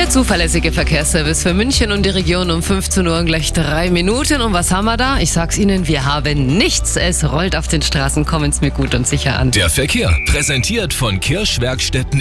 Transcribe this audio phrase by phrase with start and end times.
[0.00, 4.40] Der zuverlässige Verkehrsservice für München und die Region um 15 Uhr und gleich drei Minuten.
[4.40, 5.18] Und was haben wir da?
[5.18, 6.96] Ich sag's Ihnen, wir haben nichts.
[6.96, 8.24] Es rollt auf den Straßen.
[8.24, 9.50] Kommen's mir gut und sicher an.
[9.50, 12.18] Der Verkehr präsentiert von Kirschwerkstätten